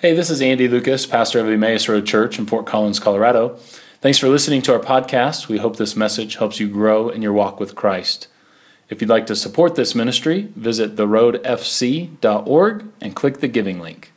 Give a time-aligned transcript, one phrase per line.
[0.00, 3.56] Hey, this is Andy Lucas, pastor of Emmaus Road Church in Fort Collins, Colorado.
[4.00, 5.48] Thanks for listening to our podcast.
[5.48, 8.28] We hope this message helps you grow in your walk with Christ.
[8.88, 14.12] If you'd like to support this ministry, visit theroadfc.org and click the giving link.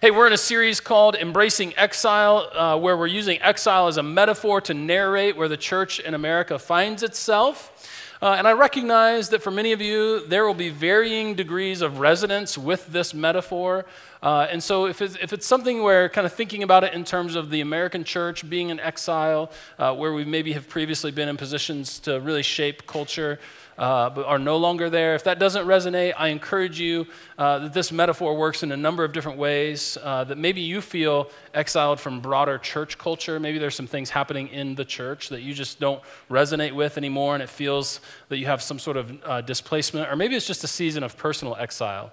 [0.00, 4.04] Hey, we're in a series called Embracing Exile, uh, where we're using exile as a
[4.04, 7.91] metaphor to narrate where the church in America finds itself.
[8.22, 11.98] Uh, and I recognize that for many of you, there will be varying degrees of
[11.98, 13.84] resonance with this metaphor.
[14.22, 17.04] Uh, and so, if it's, if it's something where kind of thinking about it in
[17.04, 21.28] terms of the American church being in exile, uh, where we maybe have previously been
[21.28, 23.40] in positions to really shape culture,
[23.78, 25.14] uh, are no longer there.
[25.14, 27.06] If that doesn't resonate, I encourage you
[27.38, 29.98] uh, that this metaphor works in a number of different ways.
[30.02, 33.40] Uh, that maybe you feel exiled from broader church culture.
[33.40, 37.34] Maybe there's some things happening in the church that you just don't resonate with anymore,
[37.34, 40.10] and it feels that you have some sort of uh, displacement.
[40.10, 42.12] Or maybe it's just a season of personal exile.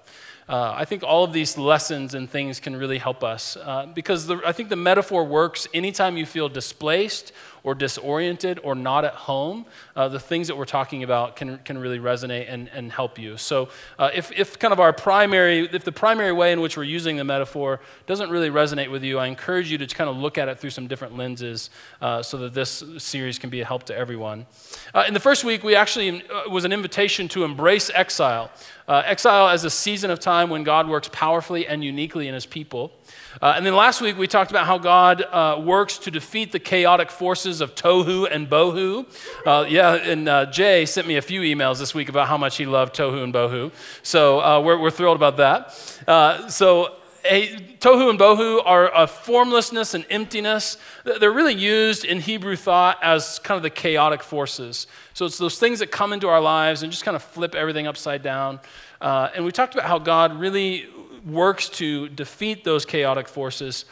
[0.49, 4.25] Uh, I think all of these lessons and things can really help us uh, because
[4.25, 9.13] the, I think the metaphor works anytime you feel displaced or disoriented or not at
[9.13, 9.65] home.
[9.95, 13.37] Uh, the things that we're talking about can, can really resonate and, and help you.
[13.37, 16.83] So, uh, if, if kind of our primary, if the primary way in which we're
[16.83, 20.37] using the metaphor doesn't really resonate with you, I encourage you to kind of look
[20.37, 21.69] at it through some different lenses
[22.01, 24.45] uh, so that this series can be a help to everyone.
[24.93, 28.51] Uh, in the first week, we actually was an invitation to embrace exile.
[28.89, 32.47] Uh, exile as a season of time when God works powerfully and uniquely in his
[32.47, 32.91] people.
[33.39, 36.57] Uh, and then last week we talked about how God uh, works to defeat the
[36.57, 39.05] chaotic forces of tohu and bohu.
[39.45, 42.57] Uh, yeah, and uh, Jay sent me a few emails this week about how much
[42.57, 43.71] he loved tohu and bohu.
[44.01, 46.03] So uh, we're, we're thrilled about that.
[46.07, 50.77] Uh, so tohu and bohu are a formlessness and emptiness.
[51.03, 54.87] They're really used in Hebrew thought as kind of the chaotic forces.
[55.19, 57.87] So it's those things that come into our lives and just kind of flip everything
[57.87, 58.61] upside down.
[59.01, 60.87] Uh, and we talked about how God really
[61.25, 63.83] works to defeat those chaotic forces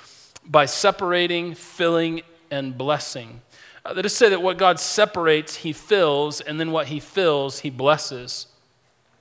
[0.46, 3.42] by separating, filling, and blessing.
[3.84, 7.02] Uh, that is to say that what God separates, He fills, and then what He
[7.02, 8.48] fills, He blesses.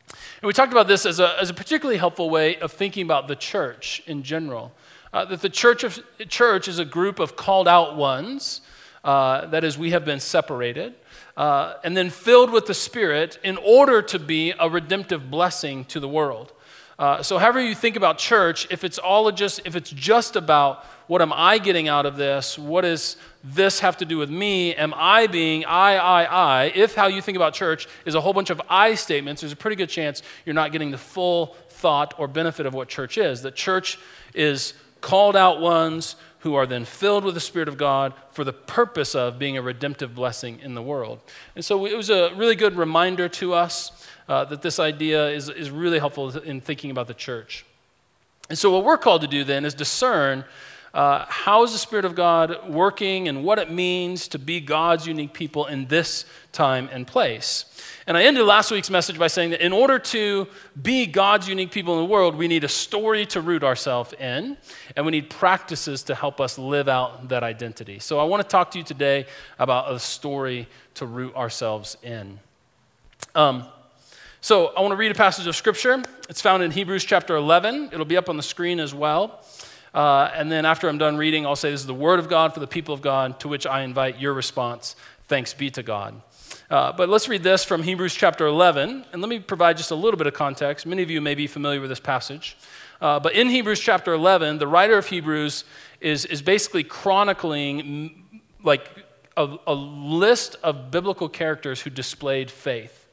[0.08, 3.26] And we talked about this as a, as a particularly helpful way of thinking about
[3.26, 4.72] the church in general.
[5.12, 8.60] Uh, that the church, of, church is a group of called out ones,
[9.02, 10.94] uh, that is, we have been separated
[11.36, 16.00] uh, and then filled with the Spirit in order to be a redemptive blessing to
[16.00, 16.52] the world.
[16.98, 20.84] Uh, so, however you think about church, if it's all just if it's just about
[21.08, 24.74] what am I getting out of this, what does this have to do with me?
[24.74, 26.72] Am I being I, I, I?
[26.74, 29.56] If how you think about church is a whole bunch of I statements, there's a
[29.56, 33.42] pretty good chance you're not getting the full thought or benefit of what church is.
[33.42, 33.98] That church
[34.34, 34.72] is
[35.02, 36.16] called out ones
[36.46, 39.62] who are then filled with the Spirit of God for the purpose of being a
[39.62, 41.18] redemptive blessing in the world.
[41.56, 45.48] And so it was a really good reminder to us uh, that this idea is,
[45.48, 47.66] is really helpful in thinking about the church.
[48.48, 50.44] And so, what we're called to do then is discern
[50.94, 55.04] uh, how is the Spirit of God working and what it means to be God's
[55.04, 57.64] unique people in this time and place.
[58.08, 60.46] And I ended last week's message by saying that in order to
[60.80, 64.56] be God's unique people in the world, we need a story to root ourselves in,
[64.94, 67.98] and we need practices to help us live out that identity.
[67.98, 69.26] So I want to talk to you today
[69.58, 72.38] about a story to root ourselves in.
[73.34, 73.64] Um,
[74.40, 76.00] so I want to read a passage of scripture.
[76.28, 77.90] It's found in Hebrews chapter 11.
[77.92, 79.42] It'll be up on the screen as well.
[79.92, 82.54] Uh, and then after I'm done reading, I'll say, This is the word of God
[82.54, 84.94] for the people of God, to which I invite your response.
[85.26, 86.22] Thanks be to God.
[86.68, 89.94] Uh, but let's read this from Hebrews chapter 11, and let me provide just a
[89.94, 90.84] little bit of context.
[90.84, 92.56] Many of you may be familiar with this passage.
[93.00, 95.64] Uh, but in Hebrews chapter 11, the writer of Hebrews
[96.00, 98.88] is, is basically chronicling like
[99.36, 103.06] a, a list of biblical characters who displayed faith.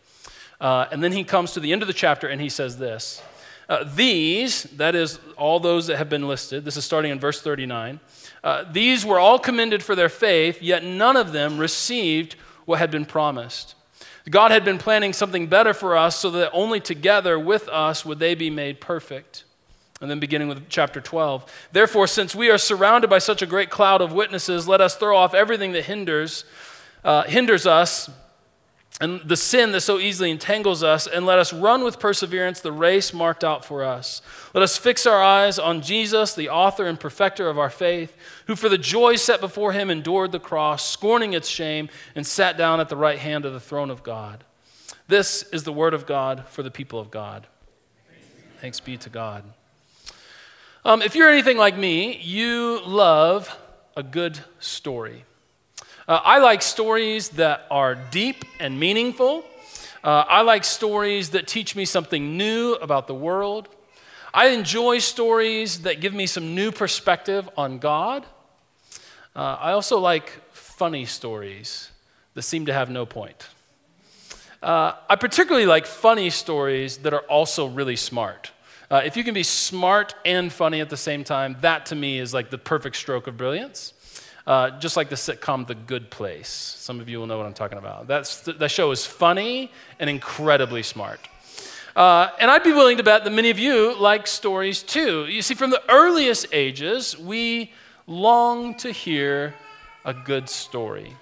[0.59, 3.22] Uh, and then he comes to the end of the chapter and he says this
[3.70, 7.40] uh, These, that is, all those that have been listed, this is starting in verse
[7.40, 8.00] 39,
[8.44, 12.35] uh, these were all commended for their faith, yet none of them received
[12.66, 13.75] what had been promised.
[14.29, 18.19] God had been planning something better for us so that only together with us would
[18.19, 19.44] they be made perfect.
[20.01, 21.70] And then beginning with chapter 12.
[21.72, 25.16] Therefore, since we are surrounded by such a great cloud of witnesses, let us throw
[25.16, 26.46] off everything that hinders,
[27.03, 28.09] uh, hinders us
[29.01, 32.72] and the sin that so easily entangles us, and let us run with perseverance the
[32.72, 34.22] race marked out for us.
[34.53, 38.55] Let us fix our eyes on Jesus, the author and perfecter of our faith, who
[38.55, 42.79] for the joy set before him endured the cross, scorning its shame, and sat down
[42.79, 44.43] at the right hand of the throne of God.
[45.07, 47.47] This is the word of God for the people of God.
[48.61, 49.43] Thanks be to God.
[50.85, 53.57] Um, if you're anything like me, you love
[53.97, 55.25] a good story.
[56.05, 59.46] Uh, I like stories that are deep and meaningful.
[60.03, 63.70] Uh, I like stories that teach me something new about the world.
[64.34, 68.26] I enjoy stories that give me some new perspective on God.
[69.34, 71.90] Uh, I also like funny stories
[72.34, 73.47] that seem to have no point.
[74.61, 78.52] Uh, I particularly like funny stories that are also really smart.
[78.91, 82.20] Uh, if you can be smart and funny at the same time, that to me
[82.20, 83.94] is like the perfect stroke of brilliance.
[84.45, 86.49] Uh, just like the sitcom The Good Place.
[86.49, 88.07] Some of you will know what I'm talking about.
[88.07, 91.19] That's, that show is funny and incredibly smart.
[91.95, 95.28] Uh, and I'd be willing to bet that many of you like stories too.
[95.28, 97.72] You see, from the earliest ages, we
[98.05, 99.53] long to hear
[100.03, 101.16] a good story.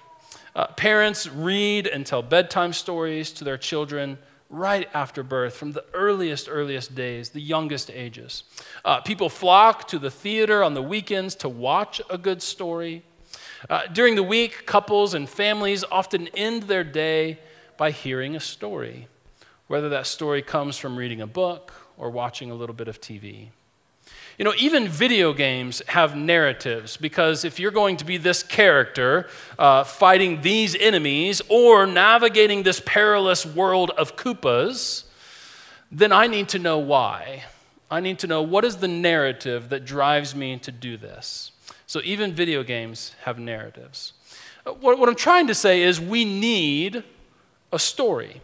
[0.56, 4.18] Uh, parents read and tell bedtime stories to their children
[4.50, 8.44] right after birth, from the earliest, earliest days, the youngest ages.
[8.84, 13.02] Uh, people flock to the theater on the weekends to watch a good story.
[13.70, 17.38] Uh, during the week, couples and families often end their day
[17.76, 19.08] by hearing a story,
[19.68, 23.48] whether that story comes from reading a book or watching a little bit of TV.
[24.38, 29.28] You know, even video games have narratives because if you're going to be this character
[29.58, 35.04] uh, fighting these enemies or navigating this perilous world of Koopas,
[35.92, 37.44] then I need to know why.
[37.90, 41.51] I need to know what is the narrative that drives me to do this.
[41.92, 44.14] So even video games have narratives.
[44.64, 47.04] Uh, what, what I'm trying to say is we need
[47.70, 48.40] a story.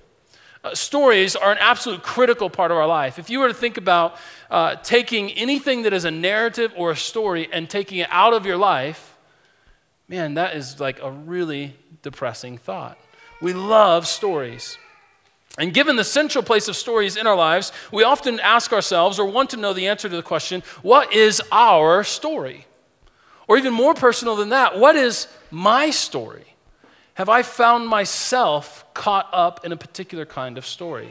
[0.62, 3.18] Uh, stories are an absolute critical part of our life.
[3.18, 4.16] If you were to think about
[4.50, 8.44] uh, taking anything that is a narrative or a story and taking it out of
[8.44, 9.16] your life,
[10.08, 12.98] man, that is like a really depressing thought.
[13.40, 14.76] We love stories.
[15.56, 19.24] And given the central place of stories in our lives, we often ask ourselves or
[19.24, 22.66] want to know the answer to the question what is our story?
[23.48, 26.54] Or even more personal than that, what is my story?
[27.14, 31.08] Have I found myself caught up in a particular kind of story?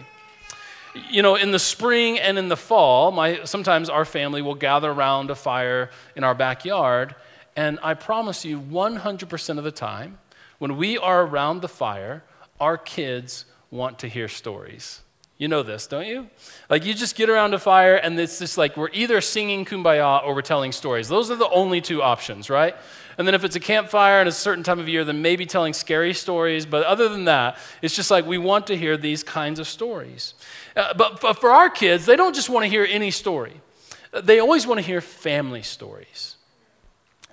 [1.10, 4.92] You know, in the spring and in the fall, my, sometimes our family will gather
[4.92, 7.16] around a fire in our backyard,
[7.56, 10.19] and I promise you, 100% of the time,
[10.60, 12.24] when we are around the fire,
[12.60, 15.01] our kids want to hear stories.
[15.38, 16.30] You know this, don't you?
[16.68, 20.25] Like you just get around a fire and it's just like we're either singing kumbaya
[20.25, 21.07] or we're telling stories.
[21.07, 22.75] Those are the only two options, right?
[23.19, 25.74] And then if it's a campfire and a certain time of year, then maybe telling
[25.74, 26.66] scary stories.
[26.66, 30.34] But other than that, it's just like we want to hear these kinds of stories.
[30.75, 33.62] Uh, but, but for our kids, they don't just want to hear any story,
[34.24, 36.36] they always want to hear family stories.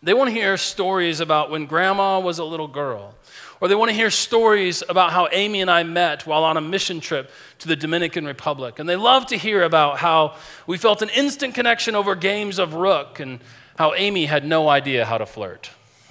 [0.03, 3.15] They want to hear stories about when grandma was a little girl
[3.65, 6.61] or they want to hear stories about how Amy and I met while on a
[6.61, 7.31] mission trip
[7.61, 8.79] to the Dominican Republic.
[8.79, 12.75] And they love to hear about how we felt an instant connection over games of
[12.75, 13.41] rook and
[13.79, 15.71] how Amy had no idea how to flirt.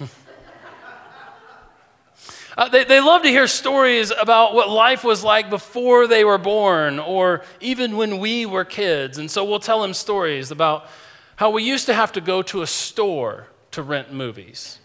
[2.58, 6.38] uh, they, they love to hear stories about what life was like before they were
[6.38, 9.16] born or even when we were kids.
[9.16, 10.88] And so we'll tell them stories about
[11.36, 14.80] how we used to have to go to a store to rent movies.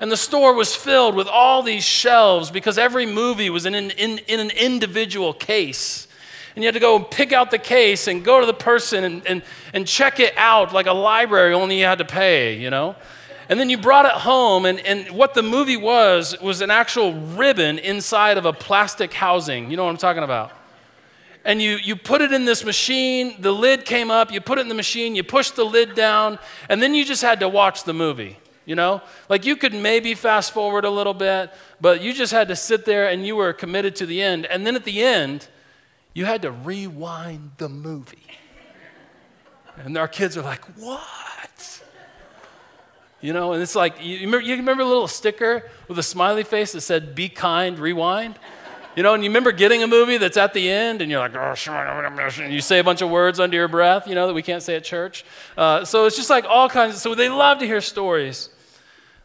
[0.00, 3.90] And the store was filled with all these shelves because every movie was in an,
[3.92, 6.08] in, in an individual case.
[6.54, 9.26] And you had to go pick out the case and go to the person and,
[9.26, 9.42] and,
[9.72, 12.94] and check it out like a library, only you had to pay, you know?
[13.48, 17.12] And then you brought it home, and, and what the movie was was an actual
[17.12, 19.70] ribbon inside of a plastic housing.
[19.70, 20.50] You know what I'm talking about?
[21.44, 24.62] And you, you put it in this machine, the lid came up, you put it
[24.62, 26.38] in the machine, you push the lid down,
[26.70, 28.38] and then you just had to watch the movie.
[28.66, 29.02] You know?
[29.28, 32.84] Like you could maybe fast forward a little bit, but you just had to sit
[32.84, 34.46] there and you were committed to the end.
[34.46, 35.48] And then at the end,
[36.14, 38.18] you had to rewind the movie.
[39.76, 41.82] And our kids are like, what?
[43.20, 46.44] You know, and it's like, you remember, you remember a little sticker with a smiley
[46.44, 48.38] face that said, be kind, rewind?
[48.96, 51.34] You know, and you remember getting a movie that's at the end and you're like,
[51.34, 51.54] oh,
[52.40, 54.62] and you say a bunch of words under your breath, you know, that we can't
[54.62, 55.24] say at church.
[55.56, 58.50] Uh, so it's just like all kinds of, so they love to hear stories.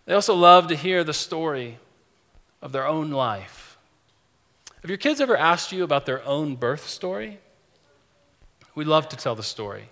[0.09, 1.77] They also love to hear the story
[2.63, 3.77] of their own life.
[4.81, 7.37] Have your kids ever asked you about their own birth story?
[8.73, 9.89] We love to tell the story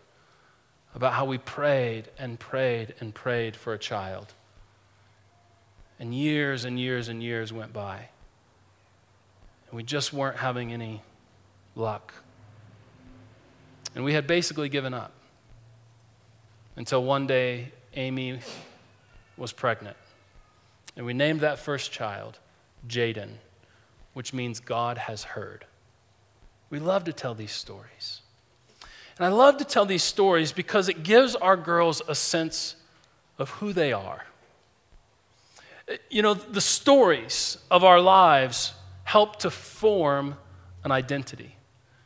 [0.96, 4.34] about how we prayed and prayed and prayed for a child.
[6.00, 8.10] And years and years and years went by.
[9.70, 11.04] And we just weren't having any
[11.76, 12.12] luck.
[13.94, 15.12] And we had basically given up
[16.76, 18.40] until one day Amy
[19.38, 19.96] was pregnant.
[20.98, 22.40] And we named that first child
[22.88, 23.30] Jaden,
[24.14, 25.66] which means God has heard.
[26.70, 28.22] We love to tell these stories.
[29.18, 32.76] And I love to tell these stories because it gives our girls a sense
[33.38, 34.26] of who they are.
[36.10, 38.74] You know, the stories of our lives
[39.04, 40.36] help to form
[40.84, 41.56] an identity.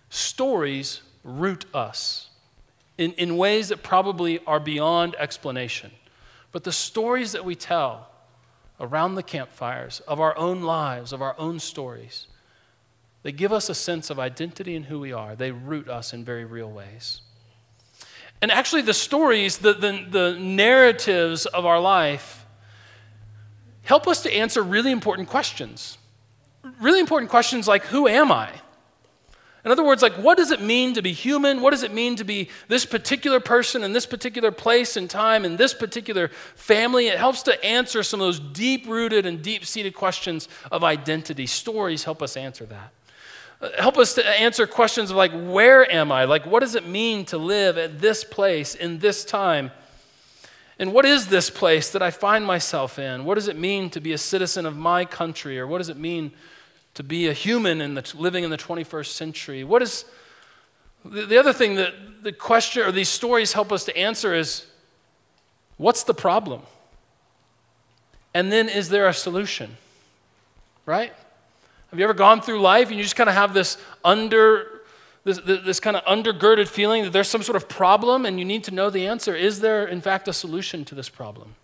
[0.09, 2.29] Stories root us
[2.97, 5.91] in, in ways that probably are beyond explanation.
[6.51, 8.09] But the stories that we tell
[8.81, 12.27] around the campfires of our own lives, of our own stories,
[13.23, 15.35] they give us a sense of identity and who we are.
[15.35, 17.21] They root us in very real ways.
[18.41, 22.45] And actually, the stories, the, the, the narratives of our life,
[23.83, 25.99] help us to answer really important questions.
[26.79, 28.49] Really important questions like who am I?
[29.63, 31.61] In other words, like, what does it mean to be human?
[31.61, 35.45] What does it mean to be this particular person in this particular place and time
[35.45, 37.07] in this particular family?
[37.07, 41.45] It helps to answer some of those deep rooted and deep seated questions of identity.
[41.45, 42.91] Stories help us answer that.
[43.61, 46.25] Uh, help us to answer questions of, like, where am I?
[46.25, 49.69] Like, what does it mean to live at this place in this time?
[50.79, 53.25] And what is this place that I find myself in?
[53.25, 55.59] What does it mean to be a citizen of my country?
[55.59, 56.31] Or what does it mean?
[56.93, 59.63] To be a human the, living in the 21st century?
[59.63, 60.05] What is
[61.05, 61.93] the, the other thing that
[62.23, 64.65] the question or these stories help us to answer is
[65.77, 66.61] what's the problem?
[68.33, 69.77] And then is there a solution?
[70.85, 71.13] Right?
[71.89, 74.67] Have you ever gone through life and you just kind of have this under
[75.23, 78.63] this, this kind of undergirded feeling that there's some sort of problem and you need
[78.63, 79.35] to know the answer?
[79.35, 81.55] Is there, in fact, a solution to this problem?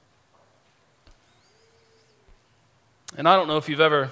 [3.17, 4.11] And I don't know if you've ever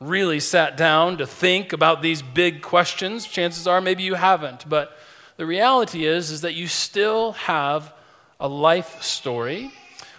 [0.00, 3.26] really sat down to think about these big questions.
[3.26, 4.96] Chances are maybe you haven't, but
[5.36, 7.92] the reality is is that you still have
[8.40, 9.70] a life story.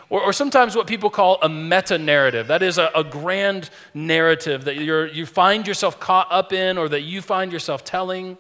[0.10, 2.48] Or, or sometimes what people call a meta narrative.
[2.48, 6.88] That is a, a grand narrative that you you find yourself caught up in or
[6.89, 8.38] that you find yourself telling.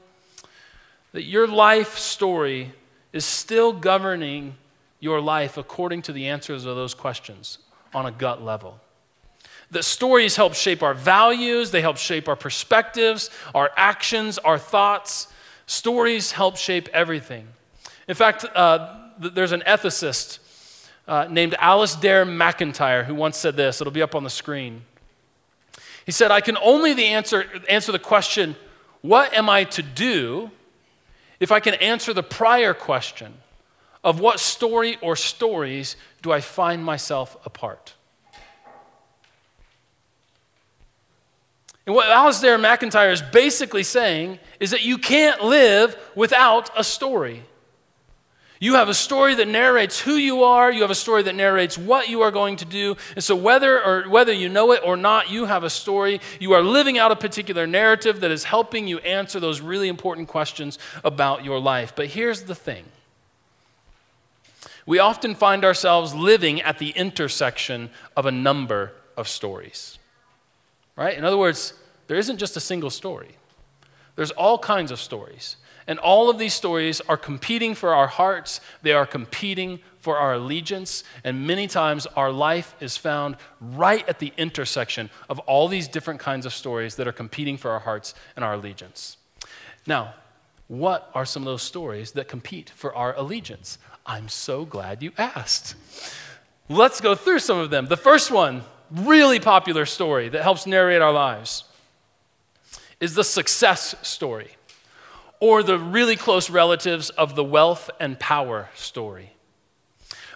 [1.11, 2.73] That your life story
[3.11, 4.55] is still governing
[4.99, 7.59] your life according to the answers of those questions
[7.93, 8.79] on a gut level.
[9.71, 15.27] The stories help shape our values, they help shape our perspectives, our actions, our thoughts.
[15.65, 17.47] Stories help shape everything.
[18.07, 20.39] In fact, uh, there's an ethicist
[21.07, 23.81] uh, named Alasdair MacIntyre who once said this.
[23.81, 24.83] It'll be up on the screen.
[26.05, 28.55] He said, I can only the answer, answer the question,
[29.01, 30.51] What am I to do?
[31.39, 33.33] if I can answer the prior question
[34.03, 37.49] of what story or stories do I find myself a
[41.87, 47.43] And what Alasdair MacIntyre is basically saying is that you can't live without a story.
[48.59, 51.77] You have a story that narrates who you are, you have a story that narrates
[51.77, 52.97] what you are going to do.
[53.15, 56.19] And so whether or whether you know it or not, you have a story.
[56.41, 60.27] You are living out a particular narrative that is helping you answer those really important
[60.27, 61.93] questions about your life.
[61.95, 62.83] But here's the thing.
[64.85, 69.99] We often find ourselves living at the intersection of a number of stories
[70.97, 71.17] right?
[71.17, 71.73] In other words,
[72.07, 73.37] there isn't just a single story,
[74.15, 75.55] there's all kinds of stories.
[75.89, 80.33] And all of these stories are competing for our hearts, they are competing for our
[80.33, 85.87] allegiance, and many times our life is found right at the intersection of all these
[85.87, 89.15] different kinds of stories that are competing for our hearts and our allegiance.
[89.85, 90.15] Now,
[90.67, 93.77] what are some of those stories that compete for our allegiance?
[94.05, 95.75] I'm so glad you asked.
[96.67, 97.87] Let's go through some of them.
[97.87, 101.63] The first one really popular story that helps narrate our lives
[102.99, 104.55] is the success story,
[105.39, 109.33] or the really close relatives of the wealth and power story.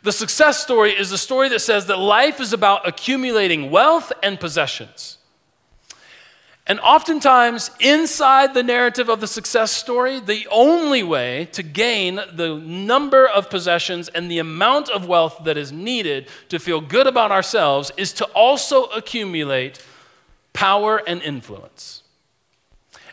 [0.03, 4.39] The success story is the story that says that life is about accumulating wealth and
[4.39, 5.17] possessions.
[6.68, 12.56] And oftentimes, inside the narrative of the success story, the only way to gain the
[12.56, 17.32] number of possessions and the amount of wealth that is needed to feel good about
[17.32, 19.84] ourselves is to also accumulate
[20.53, 22.03] power and influence.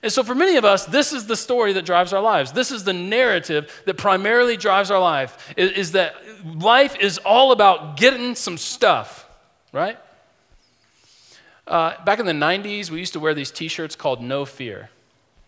[0.02, 2.52] And so, for many of us, this is the story that drives our lives.
[2.52, 6.14] This is the narrative that primarily drives our life, is, that
[6.44, 9.28] life is all about getting some stuff,
[9.72, 9.98] right?
[11.68, 14.88] Uh, back in the 90s, we used to wear these t shirts called No Fear.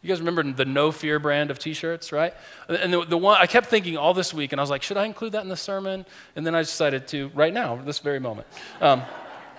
[0.03, 2.35] You guys remember the No Fear brand of t shirts, right?
[2.69, 4.99] And the, the one, I kept thinking all this week, and I was like, should
[4.99, 6.05] I include that in the sermon?
[6.37, 8.47] And then I decided to right now, this very moment.
[8.83, 9.03] Um,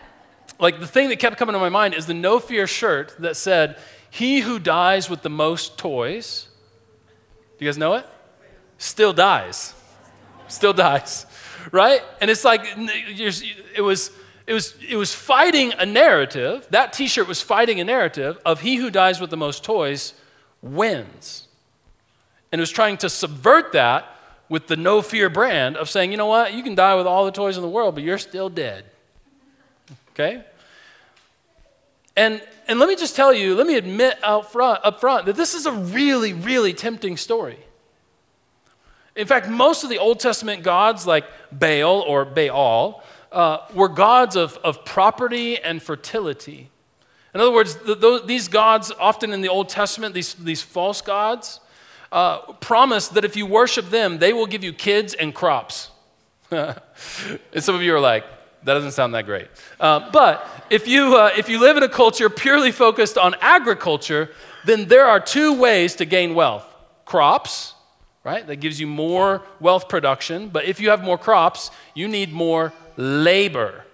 [0.59, 3.35] like the thing that kept coming to my mind is the No Fear shirt that
[3.35, 3.79] said,
[4.11, 6.47] He who dies with the most toys,
[7.57, 8.05] do you guys know it?
[8.77, 9.73] Still dies.
[10.47, 11.25] Still dies,
[11.71, 12.03] right?
[12.19, 14.11] And it's like, it was
[14.47, 16.67] it was, it was fighting a narrative.
[16.71, 20.13] That t shirt was fighting a narrative of he who dies with the most toys
[20.61, 21.47] wins.
[22.51, 24.05] And it was trying to subvert that
[24.49, 27.23] with the no fear brand of saying, you know what, you can die with all
[27.25, 28.83] the toys in the world, but you're still dead.
[30.09, 30.43] Okay?
[32.17, 35.37] And, and let me just tell you, let me admit out front, up front that
[35.37, 37.59] this is a really, really tempting story.
[39.15, 44.35] In fact, most of the Old Testament gods, like Baal or Baal, uh, were gods
[44.35, 46.69] of, of property and fertility.
[47.33, 51.01] In other words, the, the, these gods, often in the Old Testament, these, these false
[51.01, 51.59] gods,
[52.11, 55.91] uh, promise that if you worship them, they will give you kids and crops.
[56.51, 56.77] and
[57.59, 58.25] some of you are like,
[58.63, 59.47] that doesn't sound that great.
[59.79, 64.29] Uh, but if you, uh, if you live in a culture purely focused on agriculture,
[64.65, 66.65] then there are two ways to gain wealth
[67.05, 67.73] crops,
[68.23, 68.45] right?
[68.45, 70.49] That gives you more wealth production.
[70.49, 73.85] But if you have more crops, you need more labor,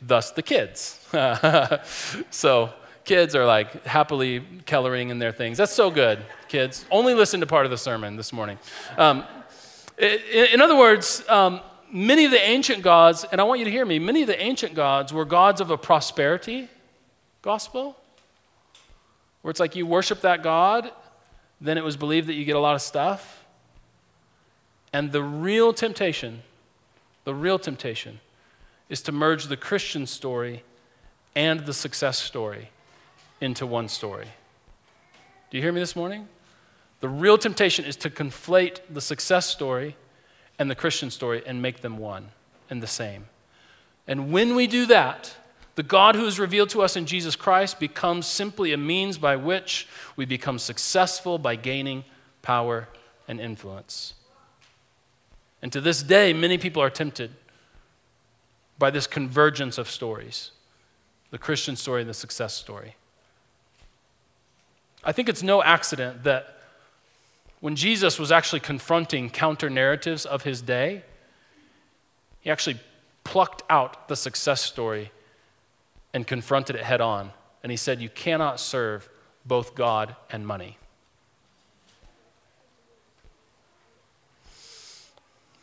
[0.00, 0.98] thus the kids.
[2.30, 2.72] so
[3.04, 5.58] kids are like happily coloring in their things.
[5.58, 6.84] That's so good, kids.
[6.90, 8.58] Only listen to part of the sermon this morning.
[8.96, 9.24] Um,
[9.98, 11.60] in, other words, um,
[11.92, 14.40] many of the ancient gods, and I want you to hear me, many of the
[14.40, 16.68] ancient gods were gods of a prosperity
[17.42, 17.96] gospel,
[19.42, 20.90] where it's like you worship that God,
[21.60, 23.44] then it was believed that you get a lot of stuff.
[24.92, 26.42] And the real temptation,
[27.24, 28.20] the real temptation,
[28.88, 30.64] is to merge the Christian story
[31.34, 32.70] and the success story
[33.40, 34.28] into one story.
[35.50, 36.28] Do you hear me this morning?
[37.00, 39.96] The real temptation is to conflate the success story
[40.58, 42.28] and the Christian story and make them one
[42.68, 43.26] and the same.
[44.06, 45.34] And when we do that,
[45.76, 49.36] the God who is revealed to us in Jesus Christ becomes simply a means by
[49.36, 52.04] which we become successful by gaining
[52.42, 52.88] power
[53.26, 54.14] and influence.
[55.62, 57.32] And to this day, many people are tempted
[58.78, 60.52] by this convergence of stories
[61.30, 62.96] the Christian story and the success story.
[65.04, 66.56] I think it's no accident that
[67.60, 71.04] when Jesus was actually confronting counter narratives of his day,
[72.40, 72.80] he actually
[73.22, 75.12] plucked out the success story
[76.12, 77.30] and confronted it head on.
[77.62, 79.08] And he said, You cannot serve
[79.46, 80.78] both God and money.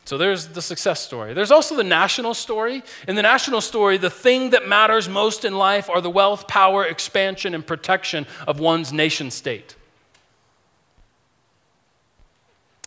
[0.08, 1.34] So there's the success story.
[1.34, 2.82] There's also the national story.
[3.06, 6.82] In the national story, the thing that matters most in life are the wealth, power,
[6.82, 9.76] expansion, and protection of one's nation state.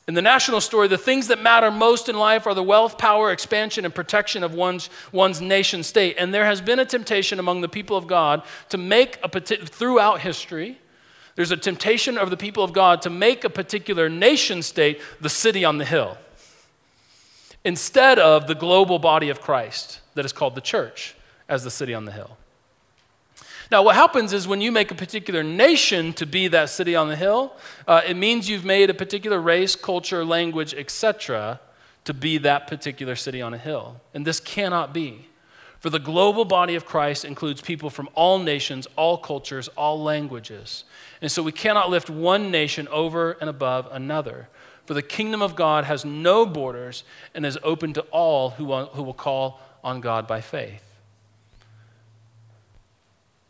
[0.08, 3.32] In the national story, the things that matter most in life are the wealth, power,
[3.32, 6.16] expansion, and protection of one's, one's nation state.
[6.18, 10.22] And there has been a temptation among the people of God to make a throughout
[10.22, 10.80] history,
[11.36, 15.30] there's a temptation of the people of God to make a particular nation state the
[15.30, 16.18] city on the hill
[17.64, 21.16] instead of the global body of Christ that is called the church
[21.48, 22.38] as the city on the hill.
[23.72, 27.08] Now, what happens is when you make a particular nation to be that city on
[27.08, 27.54] the hill,
[27.88, 31.62] uh, it means you've made a particular race, culture, language, etc.,
[32.04, 34.02] to be that particular city on a hill.
[34.14, 35.30] And this cannot be.
[35.80, 40.84] For the global body of Christ includes people from all nations, all cultures, all languages.
[41.22, 44.50] And so we cannot lift one nation over and above another.
[44.92, 48.92] For the kingdom of God has no borders and is open to all who, want,
[48.92, 50.84] who will call on God by faith.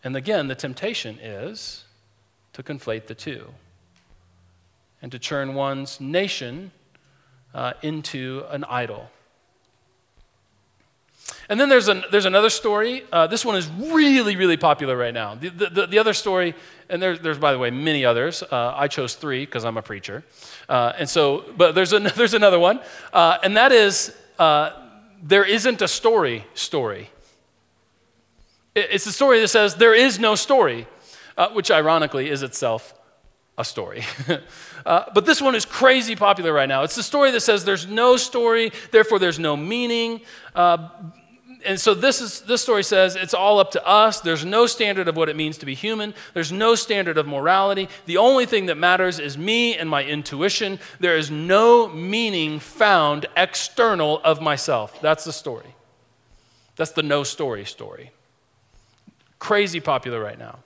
[0.04, 1.86] And again, the temptation is
[2.54, 3.47] to conflate the two
[5.01, 6.69] and to turn one's nation
[7.56, 9.10] uh, into an idol.
[11.49, 13.04] And then there's, an, there's another story.
[13.12, 15.34] Uh, this one is really, really popular right now.
[15.34, 16.54] The, the, the other story,
[16.91, 18.43] and there, there's, by the way, many others.
[18.43, 20.23] Uh, I chose three because I'm a preacher.
[20.67, 22.82] Uh, and so, but there's, an, there's another one,
[23.13, 24.71] uh, and that is uh,
[25.23, 27.10] there isn't a story story.
[28.75, 30.88] It's a story that says there is no story,
[31.38, 32.93] uh, which ironically is itself
[33.58, 34.04] a story.
[34.86, 36.84] uh, but this one is crazy popular right now.
[36.84, 40.21] It's the story that says there's no story, therefore there's no meaning.
[41.65, 44.21] And so this is this story says it's all up to us.
[44.21, 46.13] There's no standard of what it means to be human.
[46.34, 47.89] There's no standard of morality.
[48.06, 50.80] The only thing that matters is me and my intuition.
[51.00, 55.02] There is no meaning found external of myself.
[55.02, 55.76] That's the story.
[56.76, 58.12] That's the no story story.
[59.39, 60.60] Crazy popular right now.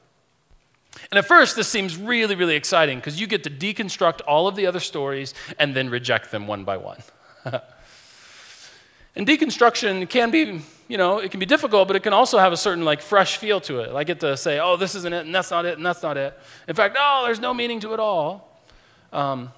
[1.12, 4.56] And at first, this seems really, really exciting because you get to deconstruct all of
[4.56, 7.02] the other stories and then reject them one by one.
[9.16, 12.54] and deconstruction can be you know, it can be difficult, but it can also have
[12.54, 13.92] a certain like fresh feel to it.
[13.96, 16.16] I get to say, oh, this isn't it, and that's not it, and that's not
[16.18, 16.38] it.
[16.68, 18.62] In fact, oh, there's no meaning to it all.
[19.12, 19.52] Um,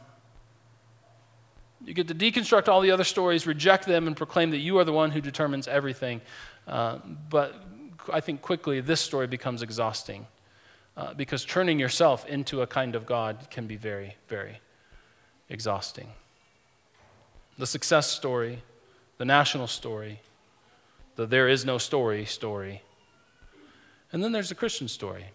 [1.84, 4.84] you get to deconstruct all the other stories, reject them, and proclaim that you are
[4.84, 6.22] the one who determines everything.
[6.68, 7.56] Uh, but
[8.12, 10.28] I think quickly this story becomes exhausting
[10.96, 14.60] uh, because turning yourself into a kind of God can be very, very
[15.50, 16.10] exhausting.
[17.58, 18.62] The success story,
[19.18, 20.20] the national story,
[21.16, 22.82] the there is no story story.
[24.12, 25.26] And then there's a Christian story.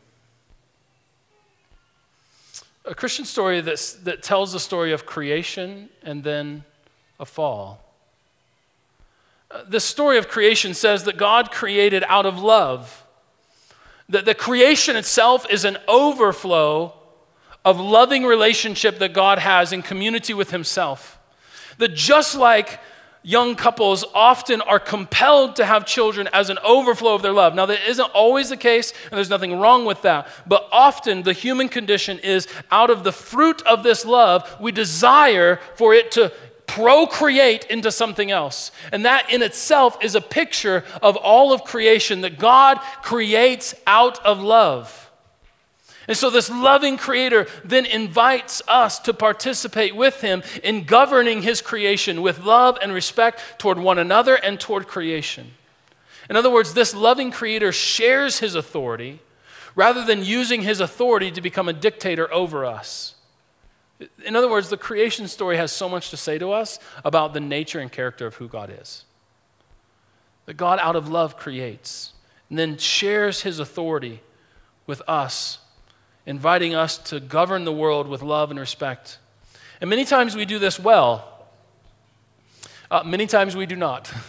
[2.84, 6.64] A Christian story that's, that tells the story of creation and then
[7.20, 7.84] a fall.
[9.50, 13.04] Uh, the story of creation says that God created out of love,
[14.08, 16.94] that the creation itself is an overflow
[17.64, 21.18] of loving relationship that God has in community with Himself.
[21.78, 22.80] That just like
[23.22, 27.54] young couples often are compelled to have children as an overflow of their love.
[27.54, 30.28] Now, that isn't always the case, and there's nothing wrong with that.
[30.46, 35.60] But often the human condition is out of the fruit of this love, we desire
[35.76, 36.32] for it to
[36.66, 38.72] procreate into something else.
[38.92, 44.24] And that in itself is a picture of all of creation that God creates out
[44.24, 45.01] of love.
[46.08, 51.62] And so, this loving creator then invites us to participate with him in governing his
[51.62, 55.52] creation with love and respect toward one another and toward creation.
[56.28, 59.20] In other words, this loving creator shares his authority
[59.74, 63.14] rather than using his authority to become a dictator over us.
[64.24, 67.40] In other words, the creation story has so much to say to us about the
[67.40, 69.04] nature and character of who God is.
[70.46, 72.12] That God, out of love, creates
[72.50, 74.20] and then shares his authority
[74.86, 75.58] with us
[76.26, 79.18] inviting us to govern the world with love and respect.
[79.80, 81.28] And many times we do this well,
[82.90, 84.12] uh, many times we do not.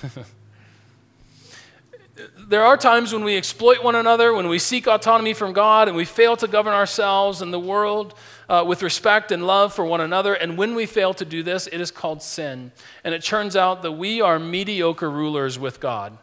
[2.48, 5.98] there are times when we exploit one another, when we seek autonomy from God, and
[5.98, 8.16] we fail to govern ourselves and the world
[8.50, 10.34] uh, with respect and love for one another.
[10.34, 12.72] And when we fail to do this, it is called sin.
[13.04, 16.18] And it turns out that we are mediocre rulers with God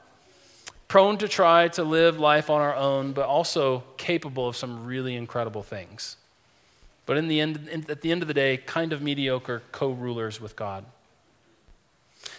[0.90, 5.14] prone to try to live life on our own, but also capable of some really
[5.14, 6.16] incredible things.
[7.06, 9.90] But in the end, in, at the end of the day, kind of mediocre co
[9.90, 10.84] rulers with God.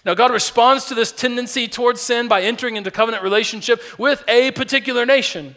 [0.03, 4.51] Now, God responds to this tendency towards sin by entering into covenant relationship with a
[4.51, 5.55] particular nation.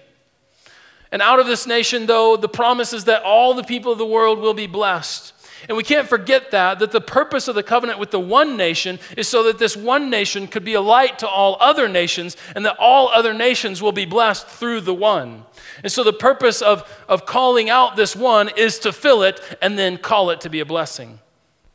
[1.11, 4.07] And out of this nation, though, the promise is that all the people of the
[4.07, 5.34] world will be blessed.
[5.69, 8.99] And we can't forget that, that the purpose of the covenant with the one nation
[9.17, 12.65] is so that this one nation could be a light to all other nations and
[12.67, 15.45] that all other nations will be blessed through the one.
[15.83, 19.79] And so the purpose of, of calling out this one is to fill it and
[19.79, 21.21] then call it to be a blessing.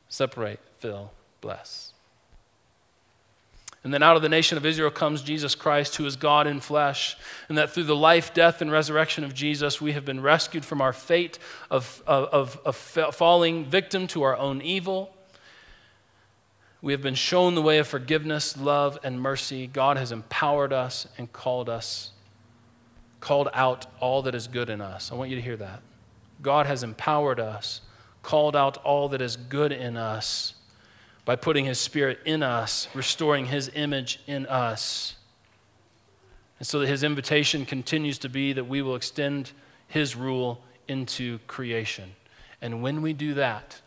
[0.07, 1.78] Separate, fill, bless.
[3.83, 6.59] And then out of the nation of Israel comes Jesus Christ, who is God in
[6.59, 7.15] flesh.
[7.47, 10.81] And that through the life, death, and resurrection of Jesus, we have been rescued from
[10.81, 11.39] our fate
[11.71, 15.15] of, of, of, falling victim to our own evil.
[16.81, 19.67] We have been shown the way of forgiveness, love, and mercy.
[19.67, 22.11] God has empowered us and called us,
[23.21, 25.09] called out all that is good in us.
[25.11, 25.81] I want you to hear that.
[26.41, 27.81] God has empowered us,
[28.23, 30.53] called out all that is good in us
[31.29, 35.15] by putting His Spirit in us, restoring His image in us.
[36.57, 39.51] And so that His invitation continues to be that we will extend
[39.87, 42.15] His rule into creation.
[42.63, 43.79] And when we do that,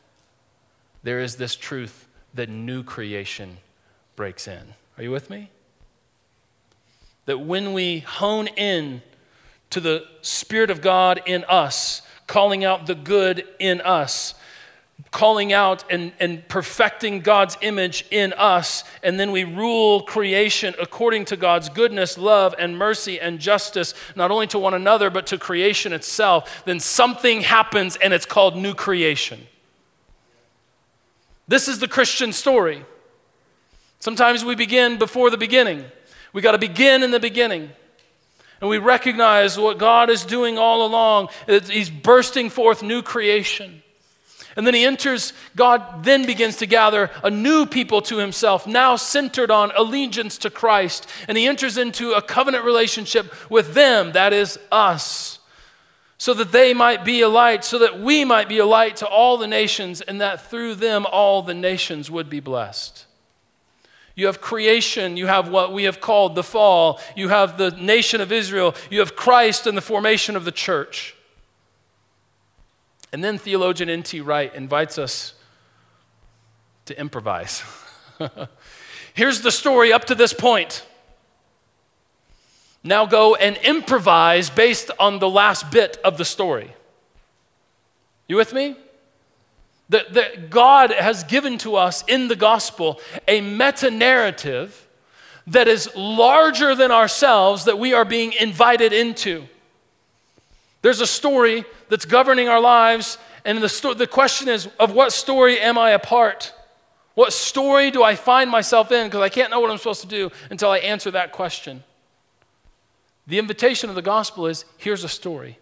[1.02, 3.56] there is this truth that new creation
[4.14, 4.62] breaks in.
[4.96, 5.50] Are you with me?
[7.26, 9.02] That when we hone in
[9.70, 14.34] to the Spirit of God in us, calling out the good in us,
[15.10, 21.26] calling out and, and perfecting God's image in us, and then we rule creation according
[21.26, 25.38] to God's goodness, love, and mercy and justice, not only to one another, but to
[25.38, 29.46] creation itself, then something happens and it's called new creation.
[31.46, 32.84] This is the Christian story.
[33.98, 35.84] Sometimes we begin before the beginning.
[36.32, 37.70] We got to begin in the beginning.
[38.60, 41.28] And we recognize what God is doing all along.
[41.46, 43.81] He's bursting forth new creation.
[44.56, 48.96] And then he enters, God then begins to gather a new people to himself, now
[48.96, 51.06] centered on allegiance to Christ.
[51.26, 55.38] And he enters into a covenant relationship with them, that is us,
[56.18, 59.06] so that they might be a light, so that we might be a light to
[59.06, 63.06] all the nations, and that through them all the nations would be blessed.
[64.14, 68.20] You have creation, you have what we have called the fall, you have the nation
[68.20, 71.16] of Israel, you have Christ and the formation of the church.
[73.12, 74.20] And then theologian N.T.
[74.22, 75.34] Wright invites us
[76.86, 77.62] to improvise.
[79.14, 80.86] Here's the story up to this point.
[82.82, 86.74] Now go and improvise based on the last bit of the story.
[88.26, 88.76] You with me?
[89.90, 92.98] That, that God has given to us in the gospel
[93.28, 94.88] a meta narrative
[95.46, 99.46] that is larger than ourselves that we are being invited into.
[100.82, 105.12] There's a story that's governing our lives, and the, sto- the question is of what
[105.12, 106.52] story am I a part?
[107.14, 109.06] What story do I find myself in?
[109.06, 111.84] Because I can't know what I'm supposed to do until I answer that question.
[113.26, 115.58] The invitation of the gospel is here's a story.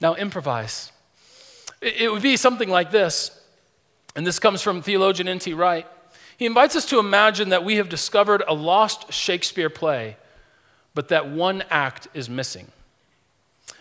[0.00, 0.92] Now improvise.
[1.80, 3.30] It, it would be something like this,
[4.14, 5.54] and this comes from theologian N.T.
[5.54, 5.86] Wright.
[6.36, 10.18] He invites us to imagine that we have discovered a lost Shakespeare play,
[10.92, 12.70] but that one act is missing.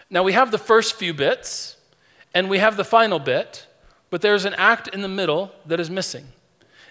[0.10, 1.78] Now, we have the first few bits,
[2.34, 3.66] and we have the final bit,
[4.10, 6.28] but there's an act in the middle that is missing.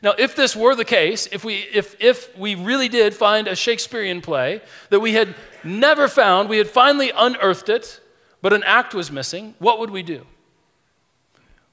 [0.03, 3.57] Now, if this were the case, if we, if, if we really did find a
[3.57, 8.00] Shakespearean play that we had never found, we had finally unearthed it,
[8.42, 10.27] but an act was missing, what would we do?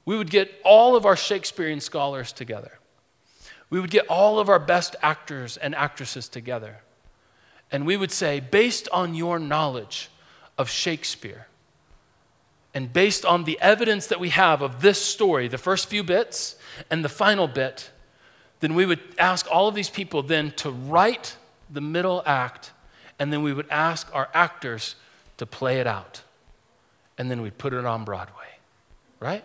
[0.06, 2.80] We would get all of our Shakespearean scholars together.
[3.70, 6.82] We would get all of our best actors and actresses together.
[7.72, 10.10] And we would say, based on your knowledge
[10.62, 11.48] of Shakespeare,
[12.74, 16.56] and based on the evidence that we have of this story, the first few bits
[16.90, 17.92] and the final bit,
[18.62, 21.36] then we would ask all of these people then to write
[21.70, 22.72] the middle act,
[23.20, 24.96] and then we would ask our actors
[25.38, 26.22] to play it out.
[27.18, 28.60] And then we'd put it on Broadway,
[29.20, 29.44] right?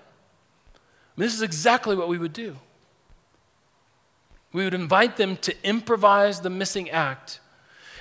[1.17, 2.57] This is exactly what we would do.
[4.53, 7.41] We would invite them to improvise the missing act.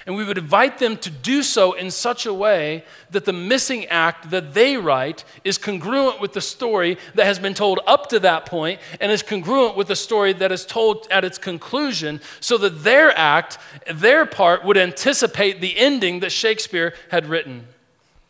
[0.06, 3.86] And we would invite them to do so in such a way that the missing
[3.88, 8.20] act that they write is congruent with the story that has been told up to
[8.20, 12.56] that point and is congruent with the story that is told at its conclusion, so
[12.60, 13.58] that their act,
[13.91, 17.68] their part, would anticipate the ending that Shakespeare had written.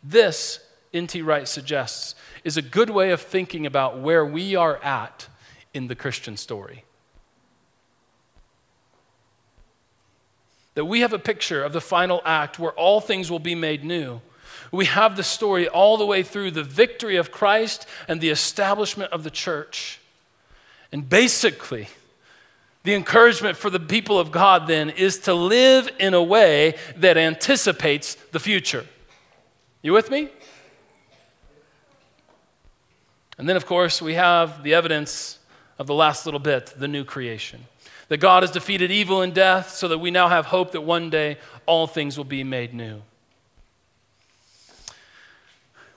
[0.02, 0.60] This,
[0.94, 1.20] N.T.
[1.20, 5.28] Wright suggests, is a good way of thinking about where we are at
[5.74, 6.85] in the Christian story.
[10.76, 13.82] That we have a picture of the final act where all things will be made
[13.82, 14.20] new.
[14.70, 19.10] We have the story all the way through the victory of Christ and the establishment
[19.10, 20.00] of the church.
[20.92, 21.88] And basically,
[22.84, 27.16] the encouragement for the people of God then is to live in a way that
[27.16, 28.84] anticipates the future.
[29.80, 30.28] You with me?
[33.38, 35.38] And then, of course, we have the evidence
[35.78, 37.64] of the last little bit the new creation.
[38.08, 41.10] That God has defeated evil and death so that we now have hope that one
[41.10, 43.02] day all things will be made new.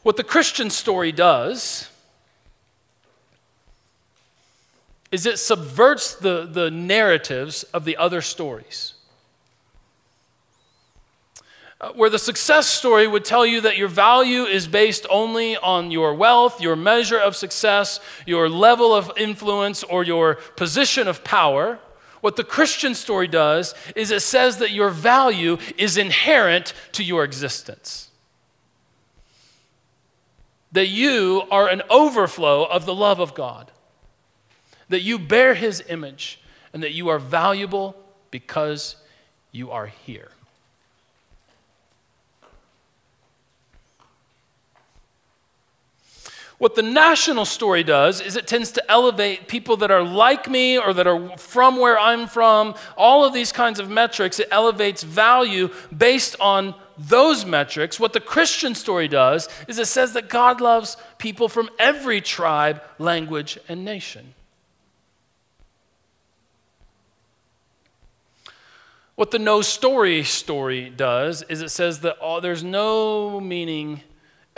[0.01, 1.89] What the Christian story does
[5.11, 8.93] is it subverts the, the narratives of the other stories.
[11.81, 15.91] Uh, where the success story would tell you that your value is based only on
[15.91, 21.79] your wealth, your measure of success, your level of influence, or your position of power.
[22.21, 27.23] What the Christian story does is it says that your value is inherent to your
[27.23, 28.09] existence.
[30.71, 33.71] That you are an overflow of the love of God.
[34.89, 36.41] That you bear His image
[36.73, 37.95] and that you are valuable
[38.31, 38.95] because
[39.51, 40.29] you are here.
[46.59, 50.77] What the national story does is it tends to elevate people that are like me
[50.77, 54.39] or that are from where I'm from, all of these kinds of metrics.
[54.39, 57.97] It elevates value based on those metrics.
[57.97, 62.81] What the Christian story does is it says that God loves people from every tribe,
[62.97, 64.33] language, and nation.
[69.15, 74.01] What the no story story does is it says that all, there's no meaning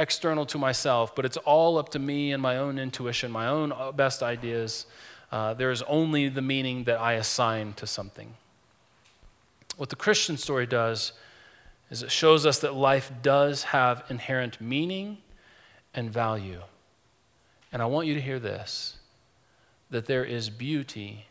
[0.02, 3.72] external to myself, but it's all up to me and my own intuition, my own
[3.72, 4.88] uh, best ideas.
[5.32, 8.34] Uh, there is only the meaning that I assign to something.
[9.78, 11.14] What the Christian story does
[11.90, 15.20] is it shows us that life does have inherent meaning
[15.94, 16.62] and value.
[17.72, 18.98] And I want you to hear this
[19.90, 21.26] that there is beauty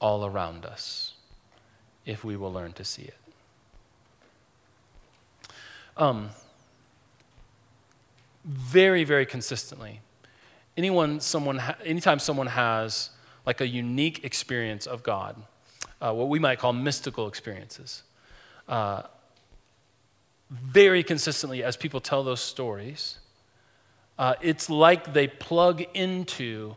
[0.00, 1.14] all around us
[2.06, 3.16] if we will learn to see it.
[5.96, 6.30] Um,
[8.44, 10.00] very, very consistently.
[10.76, 13.10] Anyone, someone, anytime someone has
[13.46, 15.36] like a unique experience of God,
[16.00, 18.02] uh, what we might call mystical experiences,
[18.68, 19.02] uh,
[20.50, 23.18] very consistently as people tell those stories,
[24.18, 26.76] uh, it's like they plug into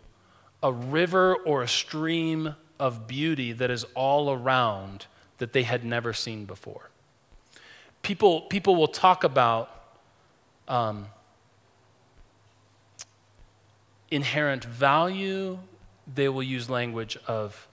[0.63, 5.06] a river or a stream of beauty that is all around
[5.38, 6.89] that they had never seen before.
[8.01, 9.69] People, people will talk about
[10.67, 11.08] um,
[14.15, 15.60] inherent value.
[16.13, 17.67] They will use language of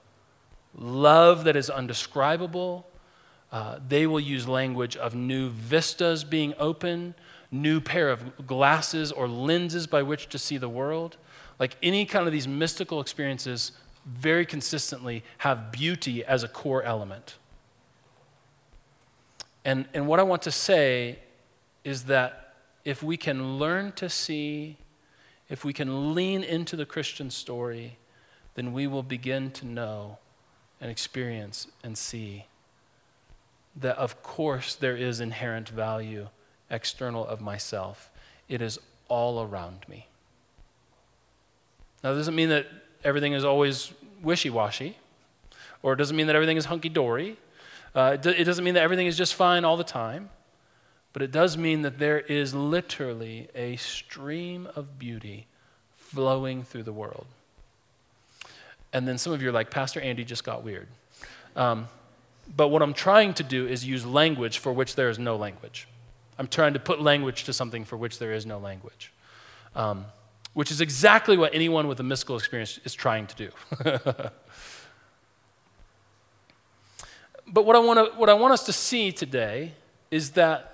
[0.74, 2.86] love that is undescribable.
[3.52, 7.14] Uh, they will use language of new vistas being open,
[7.50, 11.16] new pair of glasses or lenses by which to see the world.
[11.58, 13.72] Like any kind of these mystical experiences,
[14.04, 17.36] very consistently have beauty as a core element.
[19.64, 21.20] And, and what I want to say
[21.84, 24.78] is that if we can learn to see
[25.52, 27.98] if we can lean into the Christian story,
[28.54, 30.16] then we will begin to know
[30.80, 32.46] and experience and see
[33.76, 36.28] that, of course, there is inherent value
[36.70, 38.10] external of myself.
[38.48, 40.06] It is all around me.
[42.02, 42.66] Now, that doesn't mean that
[43.04, 44.96] everything is always wishy washy,
[45.82, 47.36] or it doesn't mean that everything is hunky dory.
[47.94, 50.30] Uh, it doesn't mean that everything is just fine all the time,
[51.12, 55.46] but it does mean that there is literally a stream of beauty
[55.96, 57.26] flowing through the world.
[58.92, 60.88] And then some of you are like, Pastor Andy just got weird.
[61.56, 61.88] Um,
[62.54, 65.88] but what I'm trying to do is use language for which there is no language.
[66.38, 69.12] I'm trying to put language to something for which there is no language,
[69.76, 70.06] um,
[70.54, 73.50] which is exactly what anyone with a mystical experience is trying to do.
[77.46, 79.72] but what I, want to, what I want us to see today
[80.10, 80.71] is that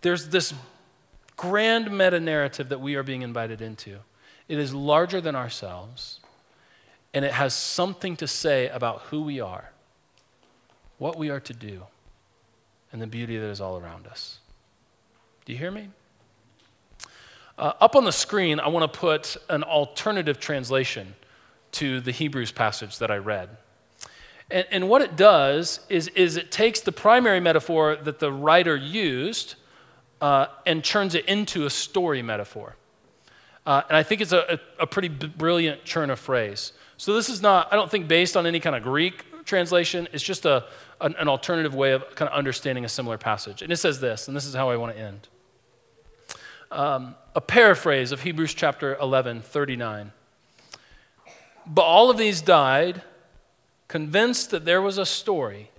[0.00, 0.54] there's this
[1.36, 3.98] grand meta narrative that we are being invited into.
[4.48, 6.20] It is larger than ourselves,
[7.12, 9.70] and it has something to say about who we are,
[10.98, 11.82] what we are to do,
[12.92, 14.38] and the beauty that is all around us.
[15.44, 15.88] Do you hear me?
[17.58, 21.14] Uh, up on the screen, I want to put an alternative translation
[21.72, 23.48] to the Hebrews passage that I read.
[24.50, 28.76] And, and what it does is, is it takes the primary metaphor that the writer
[28.76, 29.56] used
[30.20, 32.76] uh, and turns it into a story metaphor.
[33.66, 36.72] Uh, and I think it's a, a, a pretty b- brilliant turn of phrase.
[36.96, 40.08] So this is not, I don't think, based on any kind of Greek translation.
[40.12, 40.64] It's just a,
[41.00, 43.62] an, an alternative way of kind of understanding a similar passage.
[43.62, 45.28] And it says this, and this is how I want to end.
[46.70, 50.12] Um, a paraphrase of Hebrews chapter 11, 39.
[51.66, 53.02] But all of these died
[53.88, 55.70] convinced that there was a story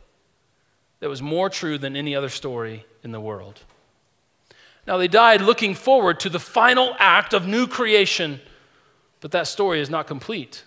[1.00, 3.62] that was more true than any other story in the world.
[4.88, 8.39] Now, they died looking forward to the final act of new creation,
[9.19, 10.63] but that story is not complete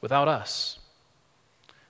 [0.00, 0.78] without us.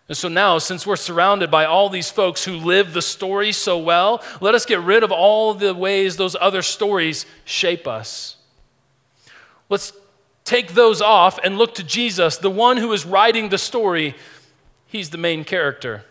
[0.08, 3.78] And so now, since we're surrounded by all these folks who live the story so
[3.78, 8.36] well, let us get rid of all the ways those other stories shape us.
[9.68, 9.92] Let's
[10.44, 14.16] take those off and look to Jesus, the one who is writing the story.
[14.88, 16.04] He's the main character.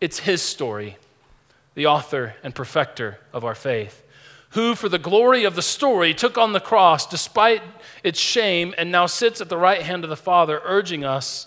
[0.00, 0.98] It's his story,
[1.74, 4.02] the author and perfecter of our faith
[4.52, 7.62] who, for the glory of the story, took on the cross despite
[8.04, 11.46] its shame and now sits at the right hand of the Father, urging us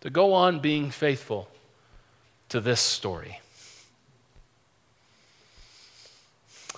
[0.00, 1.48] to go on being faithful
[2.48, 3.40] to this story.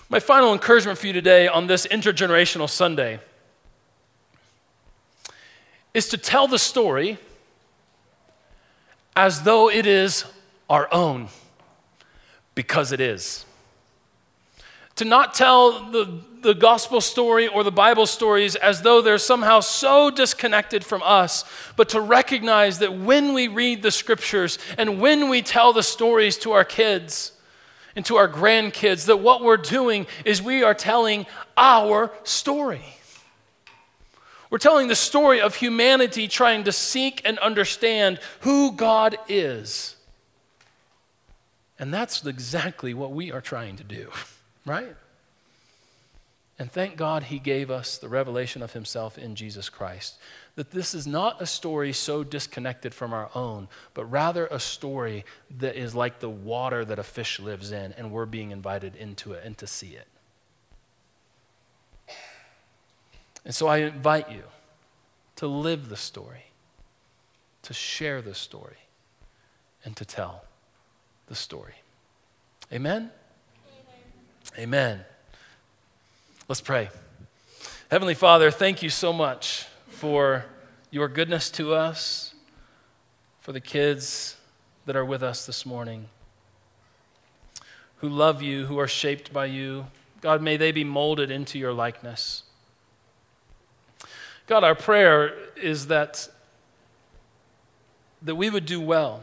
[0.08, 3.18] My final encouragement for you today on this intergenerational Sunday
[5.94, 7.18] is to tell the story
[9.16, 10.24] as though it is
[10.70, 11.28] our own,
[12.54, 13.46] because it is
[15.02, 19.58] to not tell the, the gospel story or the Bible stories as though they're somehow
[19.58, 25.28] so disconnected from us, but to recognize that when we read the scriptures and when
[25.28, 27.32] we tell the stories to our kids
[27.96, 32.84] and to our grandkids, that what we're doing is we are telling our story.
[34.50, 39.96] We're telling the story of humanity trying to seek and understand who God is.
[41.76, 44.08] And that's exactly what we are trying to do.
[44.64, 44.94] Right?
[46.58, 50.18] And thank God he gave us the revelation of himself in Jesus Christ.
[50.54, 55.24] That this is not a story so disconnected from our own, but rather a story
[55.58, 59.32] that is like the water that a fish lives in, and we're being invited into
[59.32, 60.06] it and to see it.
[63.44, 64.44] And so I invite you
[65.36, 66.44] to live the story,
[67.62, 68.76] to share the story,
[69.84, 70.44] and to tell
[71.26, 71.74] the story.
[72.72, 73.10] Amen?
[74.58, 75.02] Amen.
[76.46, 76.90] Let's pray.
[77.90, 80.44] Heavenly Father, thank you so much for
[80.90, 82.34] your goodness to us,
[83.40, 84.36] for the kids
[84.84, 86.10] that are with us this morning,
[87.98, 89.86] who love you, who are shaped by you.
[90.20, 92.42] God, may they be molded into your likeness.
[94.46, 96.28] God, our prayer is that,
[98.20, 99.22] that we would do well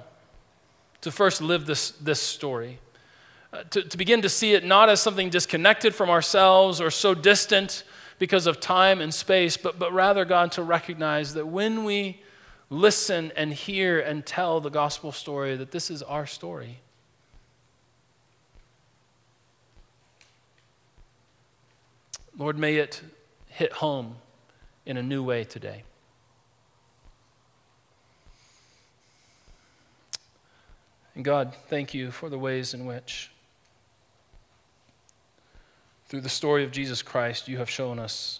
[1.02, 2.80] to first live this, this story
[3.72, 7.84] to, to begin to see it not as something disconnected from ourselves or so distant
[8.20, 12.22] because of time and space, but, but rather, God, to recognize that when we
[12.70, 16.80] listen and hear and tell the gospel story, that this is our story.
[22.38, 23.02] Lord, may it
[23.48, 24.16] hit home
[24.86, 25.84] in a new way today.
[31.16, 33.32] And God, thank you for the ways in which
[36.10, 38.40] through the story of Jesus Christ, you have shown us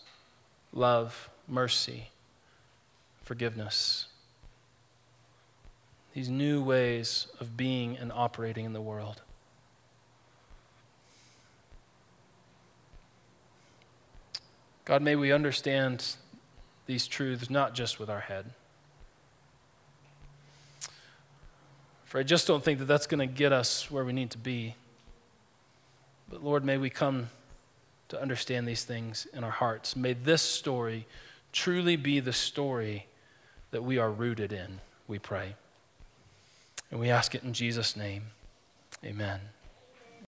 [0.74, 2.10] love, mercy,
[3.24, 4.08] forgiveness,
[6.16, 9.22] these new ways of being and operating in the world.
[14.84, 16.16] God, may we understand
[16.88, 18.46] these truths not just with our head.
[22.06, 24.40] For I just don't think that that's going to get us where we need to
[24.40, 24.74] be.
[26.28, 27.30] But Lord, may we come
[28.10, 29.96] to understand these things in our hearts.
[29.96, 31.08] May this story
[31.52, 33.06] truly be the story
[33.72, 35.56] that we are rooted in, we pray.
[36.92, 38.24] And we ask it in Jesus' name.
[39.06, 39.40] Amen.